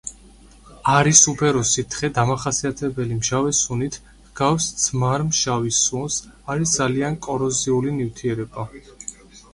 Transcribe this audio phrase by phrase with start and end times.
[0.93, 3.99] არის უფერო სითხე დამახასიათებელი მჟავე სუნით,
[4.31, 6.19] ჰგავს ძმარმჟავის სუნს,
[6.55, 8.71] არის ძალიან კოროზიული ნივთიერება.